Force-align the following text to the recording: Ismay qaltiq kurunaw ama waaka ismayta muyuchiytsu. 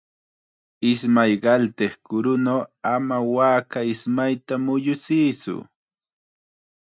Ismay 0.91 1.33
qaltiq 1.43 1.93
kurunaw 2.07 2.61
ama 2.93 3.17
waaka 3.35 3.79
ismayta 3.93 4.53
muyuchiytsu. 4.65 5.55